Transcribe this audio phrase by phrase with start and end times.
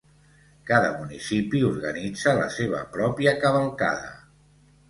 [0.69, 4.13] Cada municipi organitza la seva pròpia cavalcada.